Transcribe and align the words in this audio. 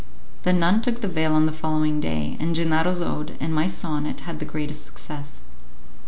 The 0.41 0.51
nun 0.51 0.81
took 0.81 1.01
the 1.01 1.07
veil 1.07 1.35
on 1.35 1.45
the 1.45 1.51
following 1.51 1.99
day, 1.99 2.35
and 2.39 2.55
Gennaro's 2.55 3.03
ode 3.03 3.37
and 3.39 3.53
my 3.53 3.67
sonnet 3.67 4.21
had 4.21 4.39
the 4.39 4.45
greatest 4.49 4.83
success. 4.83 5.41